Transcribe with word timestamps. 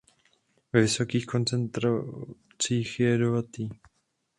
Ve 0.73 0.81
vysokých 0.81 1.25
koncentracích 1.25 2.99
je 2.99 3.07
jedovatý. 3.09 3.69